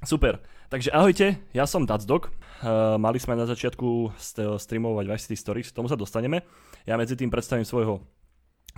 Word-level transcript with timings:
Super. 0.00 0.40
Takže 0.72 0.88
ahojte, 0.96 1.36
ja 1.52 1.68
som 1.68 1.84
Dacdog. 1.84 2.32
Uh, 2.60 2.96
mali 2.96 3.20
sme 3.20 3.36
na 3.36 3.44
začiatku 3.44 4.16
st- 4.16 4.56
streamovať 4.56 5.04
Vice 5.04 5.24
City 5.28 5.36
Stories, 5.36 5.68
k 5.72 5.76
tomu 5.76 5.88
sa 5.92 5.96
dostaneme. 5.96 6.40
Ja 6.88 6.96
medzi 6.96 7.16
tým 7.16 7.28
predstavím 7.28 7.64
svojho 7.68 8.00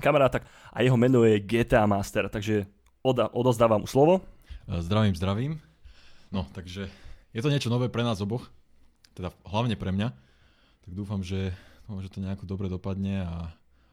kamaráta 0.03 0.43
a 0.75 0.83
jeho 0.83 0.99
meno 0.99 1.23
je 1.23 1.39
GTA 1.39 1.87
Master, 1.87 2.27
takže 2.27 2.67
od- 3.07 3.31
odozdávam 3.35 3.83
mu 3.83 3.89
slovo. 3.91 4.23
Zdravím, 4.67 5.15
zdravím. 5.15 5.53
No, 6.31 6.47
takže 6.55 6.91
je 7.35 7.41
to 7.43 7.51
niečo 7.51 7.71
nové 7.71 7.87
pre 7.87 8.03
nás 8.03 8.19
oboch, 8.23 8.49
teda 9.15 9.31
hlavne 9.47 9.79
pre 9.79 9.95
mňa. 9.95 10.09
Tak 10.83 10.93
dúfam, 10.95 11.23
že, 11.23 11.55
no, 11.87 12.03
že 12.03 12.11
to 12.11 12.19
nejako 12.19 12.51
dobre 12.51 12.67
dopadne 12.67 13.23
a, 13.27 13.51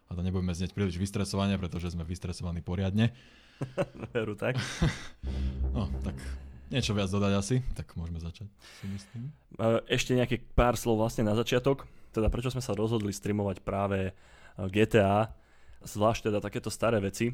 a 0.08 0.12
to 0.18 0.22
nebudeme 0.26 0.54
znieť 0.54 0.74
príliš 0.74 0.98
vystresovania, 0.98 1.62
pretože 1.62 1.94
sme 1.94 2.06
vystresovaní 2.06 2.66
poriadne. 2.66 3.14
Veru 4.18 4.34
tak. 4.34 4.58
no, 5.76 5.90
tak 6.02 6.16
niečo 6.70 6.94
viac 6.94 7.10
dodať 7.10 7.34
asi, 7.34 7.56
tak 7.74 7.94
môžeme 7.98 8.22
začať, 8.22 8.50
myslím. 8.86 9.34
Ešte 9.90 10.14
nejaké 10.14 10.42
pár 10.54 10.78
slov 10.78 11.02
vlastne 11.02 11.26
na 11.26 11.34
začiatok, 11.34 11.90
teda 12.14 12.30
prečo 12.30 12.54
sme 12.54 12.62
sa 12.62 12.78
rozhodli 12.78 13.14
streamovať 13.14 13.62
práve 13.62 14.14
GTA, 14.58 15.34
zvlášť 15.86 16.30
teda 16.30 16.40
takéto 16.42 16.74
staré 16.74 17.02
veci, 17.02 17.34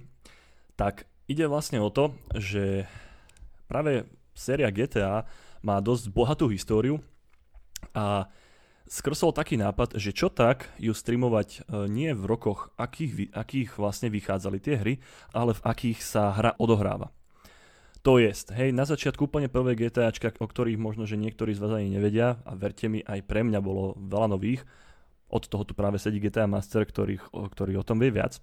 tak 0.75 1.07
ide 1.25 1.47
vlastne 1.47 1.79
o 1.79 1.89
to, 1.89 2.11
že 2.35 2.85
práve 3.65 4.05
séria 4.35 4.69
GTA 4.69 5.25
má 5.65 5.81
dosť 5.81 6.11
bohatú 6.13 6.51
históriu 6.51 7.01
a 7.95 8.29
skrsol 8.85 9.33
taký 9.33 9.57
nápad, 9.57 9.97
že 9.97 10.13
čo 10.13 10.29
tak 10.29 10.69
ju 10.77 10.93
streamovať 10.93 11.65
nie 11.89 12.13
v 12.13 12.23
rokoch, 12.29 12.69
akých, 12.77 13.33
akých 13.33 13.81
vlastne 13.81 14.13
vychádzali 14.13 14.57
tie 14.61 14.75
hry, 14.77 14.93
ale 15.33 15.57
v 15.57 15.65
akých 15.65 15.99
sa 16.05 16.29
hra 16.29 16.53
odohráva. 16.61 17.09
To 18.05 18.21
je, 18.21 18.29
hej, 18.53 18.69
na 18.69 18.85
začiatku 18.85 19.25
úplne 19.25 19.49
prvé 19.49 19.73
GTAčka, 19.73 20.37
o 20.37 20.45
ktorých 20.45 20.77
možno, 20.77 21.09
že 21.09 21.17
niektorí 21.17 21.57
z 21.57 21.61
vás 21.65 21.73
ani 21.73 21.89
nevedia, 21.89 22.37
a 22.45 22.53
verte 22.53 22.85
mi, 22.85 23.01
aj 23.01 23.25
pre 23.25 23.41
mňa 23.41 23.59
bolo 23.65 23.97
veľa 23.97 24.29
nových, 24.29 24.61
od 25.25 25.49
toho 25.49 25.65
tu 25.65 25.73
práve 25.73 25.97
sedí 25.97 26.21
GTA 26.21 26.45
Master, 26.45 26.85
ktorý, 26.85 27.17
ktorý 27.33 27.81
o 27.81 27.87
tom 27.87 27.97
vie 27.97 28.13
viac, 28.13 28.37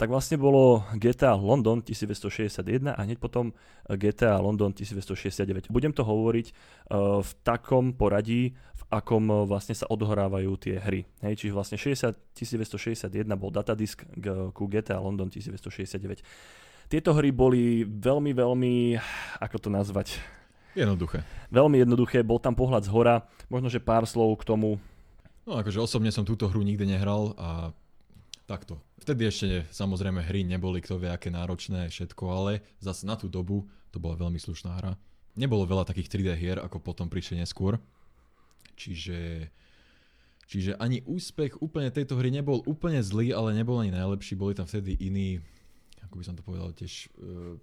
tak 0.00 0.08
vlastne 0.08 0.40
bolo 0.40 0.80
GTA 0.96 1.36
London 1.36 1.84
1961 1.84 2.88
a 2.88 3.00
hneď 3.04 3.20
potom 3.20 3.52
GTA 3.84 4.40
London 4.40 4.72
1969. 4.72 5.68
Budem 5.68 5.92
to 5.92 6.08
hovoriť 6.08 6.46
uh, 6.48 7.20
v 7.20 7.30
takom 7.44 7.92
poradí, 7.92 8.56
v 8.56 8.82
akom 8.88 9.28
uh, 9.28 9.44
vlastne 9.44 9.76
sa 9.76 9.84
odohrávajú 9.92 10.56
tie 10.56 10.80
hry. 10.80 11.04
Hej, 11.20 11.44
čiže 11.44 11.52
vlastne 11.52 11.76
60, 11.76 12.16
1961 12.32 13.12
bol 13.36 13.52
datadisk 13.52 14.08
ku 14.56 14.64
GTA 14.72 15.04
London 15.04 15.28
1969 15.28 16.24
tieto 16.92 17.16
hry 17.16 17.32
boli 17.32 17.88
veľmi, 17.88 18.36
veľmi, 18.36 19.00
ako 19.40 19.56
to 19.56 19.68
nazvať? 19.72 20.20
Jednoduché. 20.76 21.24
Veľmi 21.48 21.80
jednoduché, 21.80 22.20
bol 22.20 22.36
tam 22.36 22.52
pohľad 22.52 22.84
z 22.84 22.92
hora, 22.92 23.24
možno, 23.48 23.72
že 23.72 23.80
pár 23.80 24.04
slov 24.04 24.36
k 24.44 24.52
tomu. 24.52 24.76
No 25.48 25.56
akože 25.56 25.80
osobne 25.80 26.12
som 26.12 26.28
túto 26.28 26.44
hru 26.52 26.60
nikdy 26.60 26.84
nehral 26.84 27.32
a 27.40 27.72
takto. 28.44 28.76
Vtedy 29.00 29.24
ešte 29.24 29.64
samozrejme 29.72 30.20
hry 30.20 30.44
neboli 30.44 30.84
kto 30.84 31.00
vie 31.00 31.08
aké 31.08 31.32
náročné 31.32 31.88
všetko, 31.88 32.24
ale 32.28 32.60
zase 32.84 33.08
na 33.08 33.16
tú 33.16 33.32
dobu 33.32 33.64
to 33.88 33.96
bola 33.96 34.20
veľmi 34.20 34.36
slušná 34.36 34.76
hra. 34.84 34.92
Nebolo 35.32 35.64
veľa 35.64 35.88
takých 35.88 36.12
3D 36.12 36.28
hier, 36.36 36.60
ako 36.60 36.76
potom 36.76 37.08
prišli 37.08 37.40
neskôr. 37.40 37.80
Čiže, 38.76 39.48
čiže 40.44 40.76
ani 40.76 41.00
úspech 41.08 41.56
úplne 41.64 41.88
tejto 41.88 42.20
hry 42.20 42.28
nebol 42.28 42.60
úplne 42.68 43.00
zlý, 43.00 43.32
ale 43.32 43.56
nebol 43.56 43.80
ani 43.80 43.96
najlepší. 43.96 44.36
Boli 44.36 44.52
tam 44.52 44.68
vtedy 44.68 44.92
iní 45.00 45.40
ako 46.06 46.14
by 46.18 46.24
som 46.24 46.34
to 46.34 46.42
povedal, 46.42 46.70
tiež 46.74 47.10
uh, 47.18 47.56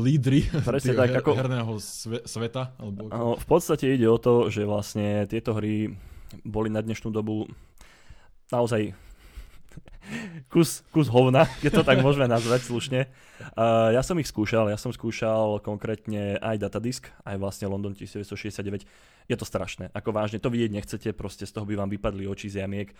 lídry 0.00 0.44
Presne 0.64 0.92
tak, 1.00 1.08
her, 1.12 1.20
ako... 1.24 1.30
herného 1.32 1.72
sve, 1.80 2.20
sveta. 2.28 2.76
Alebo 2.76 3.08
ako... 3.08 3.40
V 3.40 3.46
podstate 3.48 3.86
ide 3.96 4.08
o 4.08 4.20
to, 4.20 4.52
že 4.52 4.68
vlastne 4.68 5.24
tieto 5.28 5.56
hry 5.56 5.92
boli 6.44 6.68
na 6.68 6.84
dnešnú 6.84 7.08
dobu 7.14 7.48
naozaj 8.52 8.94
kus, 10.52 10.82
kus 10.94 11.08
hovna, 11.10 11.46
keď 11.60 11.82
to 11.82 11.82
tak 11.86 11.98
môžeme 12.00 12.30
nazvať 12.30 12.66
slušne. 12.66 13.00
Uh, 13.54 13.92
ja 13.92 14.00
som 14.00 14.16
ich 14.16 14.30
skúšal, 14.30 14.70
ja 14.70 14.78
som 14.78 14.94
skúšal 14.94 15.60
konkrétne 15.60 16.40
aj 16.40 16.56
datadisk, 16.62 17.10
aj 17.26 17.36
vlastne 17.36 17.66
London 17.68 17.92
1969. 17.92 18.86
Je 19.26 19.36
to 19.36 19.46
strašné, 19.46 19.90
ako 19.90 20.14
vážne, 20.14 20.38
to 20.38 20.52
vidieť 20.52 20.70
nechcete, 20.70 21.08
proste 21.12 21.44
z 21.44 21.52
toho 21.52 21.66
by 21.66 21.74
vám 21.74 21.90
vypadli 21.90 22.30
oči 22.30 22.48
z 22.48 22.62
jamiek. 22.62 22.94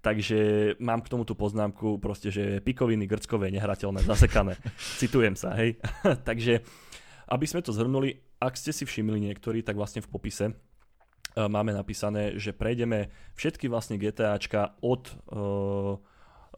Takže 0.00 0.38
mám 0.80 1.04
k 1.04 1.10
tomu 1.12 1.28
tú 1.28 1.36
poznámku 1.36 2.00
proste, 2.00 2.32
že 2.32 2.64
pikoviny 2.64 3.04
grckové 3.04 3.52
nehrateľné, 3.52 4.00
zasekané. 4.04 4.56
Citujem 5.00 5.36
sa, 5.36 5.52
hej. 5.60 5.76
Takže, 6.28 6.64
aby 7.28 7.44
sme 7.44 7.60
to 7.60 7.72
zhrnuli, 7.72 8.16
ak 8.40 8.56
ste 8.56 8.72
si 8.72 8.88
všimli 8.88 9.28
niektorí, 9.28 9.60
tak 9.60 9.76
vlastne 9.76 10.00
v 10.00 10.08
popise 10.08 10.46
uh, 10.52 11.48
máme 11.48 11.76
napísané, 11.76 12.40
že 12.40 12.56
prejdeme 12.56 13.12
všetky 13.36 13.68
vlastne 13.68 14.00
GTAčka 14.00 14.80
od 14.80 15.02
uh, 15.08 16.00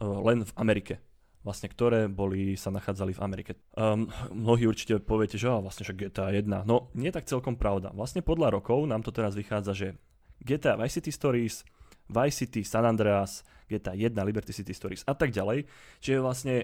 len 0.03 0.43
v 0.43 0.53
Amerike 0.59 0.99
vlastne, 1.43 1.67
ktoré 1.67 2.07
boli, 2.07 2.55
sa 2.55 2.71
nachádzali 2.71 3.11
v 3.13 3.21
Amerike. 3.21 3.51
Um, 3.75 4.07
mnohí 4.31 4.63
určite 4.63 5.03
poviete, 5.03 5.35
že 5.35 5.51
vlastne 5.51 5.83
však 5.83 6.09
GTA 6.09 6.31
1. 6.31 6.47
No, 6.63 6.89
nie 6.95 7.11
je 7.11 7.19
tak 7.19 7.27
celkom 7.27 7.59
pravda. 7.59 7.91
Vlastne 7.91 8.23
podľa 8.23 8.55
rokov 8.55 8.87
nám 8.87 9.03
to 9.03 9.11
teraz 9.11 9.35
vychádza, 9.35 9.75
že 9.75 9.87
GTA 10.39 10.79
Vice 10.79 11.03
City 11.03 11.11
Stories, 11.11 11.67
Vice 12.07 12.47
City, 12.47 12.63
San 12.63 12.87
Andreas, 12.87 13.43
GTA 13.67 13.91
1, 13.91 14.15
Liberty 14.23 14.55
City 14.55 14.71
Stories 14.71 15.03
a 15.03 15.13
tak 15.13 15.35
ďalej. 15.35 15.67
Čiže 15.99 16.23
vlastne 16.23 16.55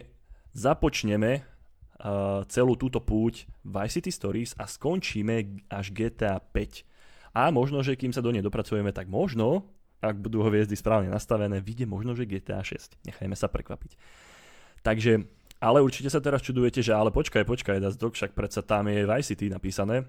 započneme 0.55 1.43
uh, 1.43 2.47
celú 2.47 2.79
túto 2.79 3.03
púť 3.03 3.51
Vice 3.67 3.99
City 3.99 4.11
Stories 4.15 4.55
a 4.55 4.63
skončíme 4.63 5.67
až 5.67 5.91
GTA 5.91 6.39
5. 6.39 7.35
A 7.35 7.51
možno, 7.53 7.83
že 7.85 7.99
kým 7.99 8.15
sa 8.15 8.23
do 8.23 8.31
nej 8.31 8.41
dopracujeme, 8.41 8.95
tak 8.95 9.11
možno, 9.11 9.69
ak 9.99 10.15
budú 10.19 10.43
hviezdy 10.47 10.75
správne 10.75 11.11
nastavené, 11.11 11.59
vyjde 11.59 11.85
možno, 11.87 12.15
že 12.15 12.27
GTA 12.27 12.63
6. 12.63 13.03
Nechajme 13.03 13.35
sa 13.35 13.51
prekvapiť. 13.51 13.99
Takže, 14.79 15.27
ale 15.59 15.83
určite 15.83 16.07
sa 16.07 16.23
teraz 16.23 16.39
čudujete, 16.39 16.79
že 16.79 16.95
ale 16.95 17.11
počkaj, 17.11 17.43
počkaj, 17.43 17.83
Dok, 17.99 18.15
však 18.15 18.31
predsa 18.31 18.63
tam 18.63 18.87
je 18.87 19.03
Vice 19.03 19.35
City 19.35 19.51
napísané. 19.51 20.07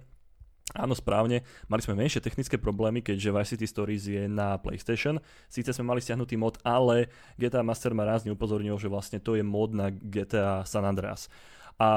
Áno, 0.70 0.94
správne. 0.94 1.42
Mali 1.66 1.82
sme 1.82 1.98
menšie 1.98 2.22
technické 2.22 2.54
problémy, 2.54 3.02
keďže 3.02 3.34
Vice 3.34 3.50
City 3.58 3.66
Stories 3.66 4.04
je 4.06 4.22
na 4.30 4.54
PlayStation. 4.54 5.18
Síce 5.50 5.74
sme 5.74 5.90
mali 5.90 5.98
stiahnutý 5.98 6.38
mod, 6.38 6.62
ale 6.62 7.10
GTA 7.34 7.66
Master 7.66 7.90
ma 7.90 8.06
rázne 8.06 8.30
upozornil, 8.30 8.78
že 8.78 8.86
vlastne 8.86 9.18
to 9.18 9.34
je 9.34 9.42
mod 9.42 9.74
na 9.74 9.90
GTA 9.90 10.62
San 10.62 10.86
Andreas. 10.86 11.26
A 11.80 11.88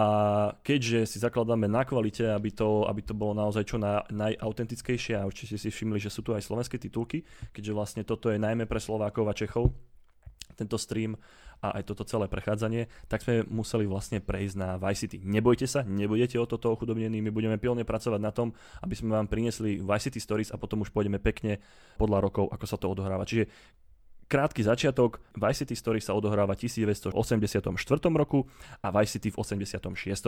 keďže 0.63 1.05
si 1.05 1.17
zakladáme 1.19 1.67
na 1.67 1.83
kvalite, 1.83 2.23
aby 2.23 2.55
to, 2.55 2.87
aby 2.87 3.03
to 3.03 3.11
bolo 3.11 3.35
naozaj 3.35 3.67
čo 3.67 3.75
na, 3.75 3.99
najautentickejšie 4.07 5.19
a 5.19 5.27
určite 5.27 5.59
si 5.59 5.67
všimli, 5.67 5.99
že 5.99 6.07
sú 6.07 6.23
tu 6.23 6.31
aj 6.31 6.39
slovenské 6.39 6.79
titulky, 6.79 7.27
keďže 7.51 7.75
vlastne 7.75 8.01
toto 8.07 8.31
je 8.31 8.39
najmä 8.39 8.63
pre 8.63 8.79
Slovákov 8.79 9.27
a 9.27 9.35
Čechov, 9.35 9.75
tento 10.53 10.77
stream 10.77 11.17
a 11.63 11.79
aj 11.79 11.87
toto 11.87 12.03
celé 12.03 12.27
prechádzanie, 12.27 12.91
tak 13.07 13.23
sme 13.23 13.47
museli 13.47 13.87
vlastne 13.87 14.19
prejsť 14.19 14.55
na 14.59 14.75
Vice 14.75 15.07
City. 15.07 15.23
Nebojte 15.23 15.63
sa, 15.63 15.87
nebudete 15.87 16.35
o 16.35 16.43
toto 16.43 16.75
ochudobnení, 16.75 17.23
my 17.23 17.31
budeme 17.31 17.55
pilne 17.55 17.87
pracovať 17.87 18.19
na 18.19 18.35
tom, 18.35 18.51
aby 18.83 18.93
sme 18.99 19.15
vám 19.15 19.31
priniesli 19.31 19.79
Vice 19.79 20.11
City 20.11 20.19
Stories 20.19 20.51
a 20.51 20.59
potom 20.59 20.83
už 20.83 20.91
pôjdeme 20.91 21.23
pekne 21.23 21.63
podľa 21.95 22.19
rokov, 22.19 22.51
ako 22.51 22.65
sa 22.67 22.75
to 22.75 22.91
odohráva. 22.91 23.23
Čiže 23.23 23.47
Krátky 24.27 24.63
začiatok, 24.63 25.19
Vice 25.35 25.65
City 25.65 25.75
Story 25.75 25.99
sa 25.99 26.15
odohráva 26.15 26.55
v 26.55 26.65
1984 26.65 27.13
roku 28.15 28.47
a 28.79 28.87
Vice 28.89 29.19
City 29.19 29.29
v 29.29 29.37
86 29.37 29.83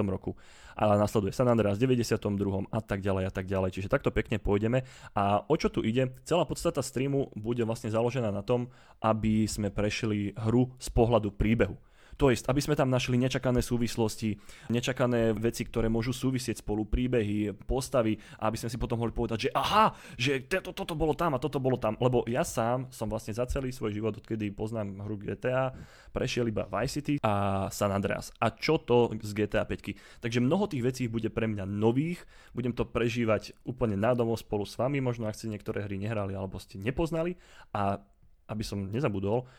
roku. 0.05 0.35
Ale 0.75 0.99
nasleduje 0.99 1.31
San 1.31 1.47
Andreas 1.47 1.79
v 1.79 1.95
92. 1.95 2.69
a 2.69 2.79
tak 2.83 2.99
ďalej 3.01 3.23
a 3.27 3.31
tak 3.31 3.45
ďalej. 3.47 3.69
Čiže 3.79 3.89
takto 3.89 4.11
pekne 4.11 4.37
pôjdeme. 4.37 4.83
A 5.15 5.41
o 5.47 5.55
čo 5.55 5.71
tu 5.71 5.81
ide? 5.81 6.11
Celá 6.27 6.43
podstata 6.43 6.83
streamu 6.83 7.31
bude 7.33 7.63
vlastne 7.63 7.89
založená 7.89 8.29
na 8.29 8.43
tom, 8.43 8.67
aby 8.99 9.47
sme 9.47 9.71
prešli 9.71 10.35
hru 10.35 10.75
z 10.77 10.87
pohľadu 10.91 11.33
príbehu. 11.33 11.79
To 12.15 12.31
je, 12.31 12.39
aby 12.47 12.61
sme 12.63 12.79
tam 12.79 12.87
našli 12.87 13.19
nečakané 13.19 13.59
súvislosti, 13.59 14.39
nečakané 14.71 15.35
veci, 15.35 15.67
ktoré 15.67 15.91
môžu 15.91 16.15
súvisieť 16.15 16.63
spolu, 16.63 16.87
príbehy, 16.87 17.51
postavy, 17.67 18.15
aby 18.39 18.55
sme 18.55 18.71
si 18.71 18.79
potom 18.79 19.03
mohli 19.03 19.11
povedať, 19.11 19.47
že 19.47 19.49
aha, 19.51 19.91
že 20.15 20.47
toto, 20.47 20.71
toto 20.71 20.95
bolo 20.95 21.11
tam 21.11 21.35
a 21.35 21.43
toto 21.43 21.59
bolo 21.59 21.75
tam. 21.75 21.99
Lebo 21.99 22.23
ja 22.31 22.47
sám 22.47 22.87
som 22.87 23.11
vlastne 23.11 23.35
za 23.35 23.43
celý 23.51 23.75
svoj 23.75 23.91
život, 23.91 24.15
odkedy 24.15 24.47
poznám 24.55 25.03
hru 25.03 25.19
GTA, 25.19 25.75
prešiel 26.15 26.47
iba 26.47 26.63
Vice 26.71 27.03
City 27.03 27.13
a 27.19 27.67
San 27.67 27.91
Andreas. 27.91 28.31
A 28.39 28.55
čo 28.55 28.79
to 28.79 29.11
z 29.19 29.31
GTA 29.35 29.67
5? 29.67 30.23
Takže 30.23 30.39
mnoho 30.39 30.71
tých 30.71 30.83
vecí 30.87 31.03
bude 31.11 31.27
pre 31.27 31.51
mňa 31.51 31.67
nových, 31.67 32.23
budem 32.55 32.71
to 32.71 32.87
prežívať 32.87 33.51
úplne 33.67 33.99
nádomo 33.99 34.39
spolu 34.39 34.63
s 34.63 34.79
vami, 34.79 35.03
možno 35.03 35.27
ak 35.27 35.35
ste 35.35 35.51
niektoré 35.51 35.83
hry 35.83 35.99
nehrali 35.99 36.31
alebo 36.31 36.55
ste 36.63 36.79
nepoznali 36.79 37.35
a 37.75 37.99
aby 38.45 38.63
som 38.63 38.87
nezabudol, 38.87 39.49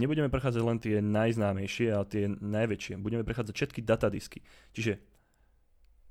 nebudeme 0.00 0.32
prechádzať 0.32 0.62
len 0.64 0.78
tie 0.80 0.96
najznámejšie 1.04 1.88
a 1.92 2.00
tie 2.08 2.32
najväčšie. 2.32 2.96
Budeme 2.96 3.22
prechádzať 3.28 3.52
všetky 3.52 3.80
datadisky. 3.84 4.40
Čiže 4.72 4.96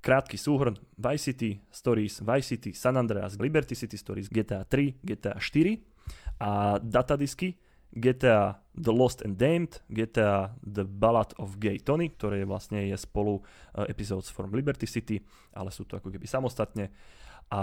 krátky 0.06 0.38
súhrn 0.38 0.78
Vice 0.96 1.34
City 1.34 1.58
Stories, 1.74 2.22
Vice 2.22 2.48
City, 2.56 2.72
San 2.78 2.96
Andreas, 2.96 3.42
Liberty 3.42 3.74
City 3.74 3.98
Stories, 3.98 4.30
GTA 4.30 4.70
3, 4.70 5.02
GTA 5.02 5.42
4 5.42 5.76
a 6.40 6.80
datadisky 6.80 7.58
GTA 7.90 8.62
The 8.78 8.94
Lost 8.94 9.26
and 9.26 9.38
Damned, 9.38 9.82
GTA 9.90 10.54
The 10.62 10.86
Ballad 10.86 11.34
of 11.42 11.58
Gay 11.58 11.82
Tony, 11.82 12.14
ktoré 12.14 12.46
vlastne 12.46 12.86
je 12.86 12.94
spolu 12.94 13.42
uh, 13.42 13.90
Episodes 13.90 14.30
from 14.30 14.54
Liberty 14.54 14.86
City, 14.86 15.18
ale 15.58 15.74
sú 15.74 15.90
to 15.90 15.98
ako 15.98 16.14
keby 16.14 16.30
samostatne 16.30 16.94
a 17.50 17.62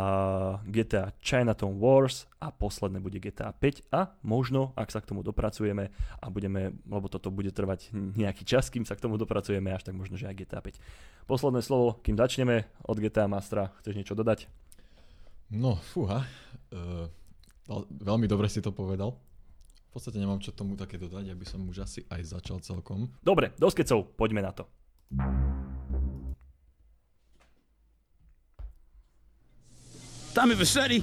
GTA 0.67 1.15
Chinatown 1.23 1.79
Wars 1.79 2.27
a 2.43 2.51
posledné 2.51 2.99
bude 2.99 3.23
GTA 3.23 3.55
5 3.55 3.87
a 3.95 4.11
možno, 4.27 4.75
ak 4.75 4.91
sa 4.91 4.99
k 4.99 5.15
tomu 5.15 5.23
dopracujeme 5.23 5.95
a 6.19 6.27
budeme, 6.27 6.75
lebo 6.91 7.07
toto 7.07 7.31
bude 7.31 7.55
trvať 7.55 7.95
nejaký 7.95 8.43
čas, 8.43 8.67
kým 8.67 8.83
sa 8.83 8.99
k 8.99 9.07
tomu 9.07 9.15
dopracujeme, 9.15 9.71
až 9.71 9.87
tak 9.87 9.95
možno, 9.95 10.19
že 10.19 10.27
aj 10.27 10.43
GTA 10.43 10.59
5. 10.59 11.31
Posledné 11.31 11.63
slovo, 11.63 12.03
kým 12.03 12.19
začneme 12.19 12.67
od 12.83 12.99
GTA 12.99 13.31
Mastra, 13.31 13.71
chceš 13.79 13.95
niečo 13.95 14.19
dodať? 14.19 14.51
No, 15.55 15.79
fúha, 15.95 16.27
uh, 16.75 17.07
veľmi 18.03 18.27
dobre 18.27 18.51
si 18.51 18.59
to 18.59 18.75
povedal. 18.75 19.15
V 19.71 19.91
podstate 19.95 20.19
nemám 20.19 20.43
čo 20.43 20.51
tomu 20.51 20.75
také 20.75 20.99
dodať, 20.99 21.31
aby 21.31 21.47
som 21.47 21.63
už 21.63 21.87
asi 21.87 22.01
aj 22.11 22.37
začal 22.37 22.59
celkom. 22.59 23.07
Dobre, 23.23 23.55
do 23.55 23.71
skecov, 23.71 24.13
poďme 24.19 24.43
na 24.43 24.53
to. 24.53 24.67
Tommy 30.37 30.55
Vassetti? 30.55 31.03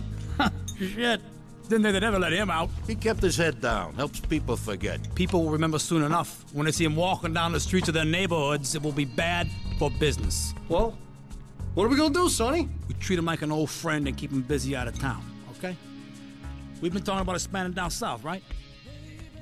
Shit. 0.77 1.19
Didn't 1.67 1.81
think 1.81 1.93
they'd 1.93 2.03
ever 2.03 2.19
let 2.19 2.33
him 2.33 2.51
out. 2.51 2.69
He 2.85 2.93
kept 2.93 3.19
his 3.19 3.35
head 3.35 3.59
down, 3.59 3.95
helps 3.95 4.19
people 4.19 4.55
forget. 4.55 4.99
People 5.15 5.43
will 5.43 5.49
remember 5.49 5.79
soon 5.79 6.03
enough. 6.03 6.45
When 6.53 6.65
they 6.65 6.71
see 6.71 6.85
him 6.85 6.95
walking 6.95 7.33
down 7.33 7.51
the 7.51 7.59
streets 7.59 7.87
of 7.87 7.95
their 7.95 8.05
neighborhoods, 8.05 8.75
it 8.75 8.83
will 8.83 8.91
be 8.91 9.05
bad 9.05 9.49
for 9.79 9.89
business. 9.97 10.53
Well, 10.69 10.95
what 11.73 11.85
are 11.85 11.87
we 11.87 11.97
gonna 11.97 12.13
do, 12.13 12.29
Sonny? 12.29 12.69
We 12.87 12.93
treat 12.99 13.17
him 13.17 13.25
like 13.25 13.41
an 13.41 13.51
old 13.51 13.71
friend 13.71 14.07
and 14.07 14.15
keep 14.15 14.29
him 14.31 14.43
busy 14.43 14.75
out 14.75 14.87
of 14.87 14.99
town, 14.99 15.25
okay? 15.57 15.75
We've 16.79 16.93
been 16.93 17.01
talking 17.01 17.21
about 17.21 17.33
expanding 17.33 17.73
down 17.73 17.89
south, 17.89 18.23
right? 18.23 18.43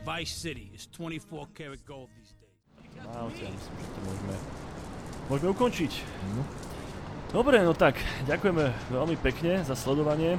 Vice 0.05 0.31
City 0.31 0.71
is 0.73 0.87
24 0.93 1.47
karat 1.53 1.85
gold 1.85 2.07
these 2.17 2.31
days. 2.39 3.05
Wow, 3.07 3.27
ja 3.35 3.49
myslím, 3.51 3.75
že 3.75 3.87
to 3.91 3.99
môžeme, 4.07 4.35
môžeme 5.27 5.49
ukončiť. 5.51 5.91
No. 6.37 6.60
Dobre, 7.31 7.63
no 7.63 7.71
tak, 7.71 7.95
ďakujeme 8.27 8.91
veľmi 8.91 9.15
pekne 9.23 9.63
za 9.63 9.71
sledovanie. 9.71 10.35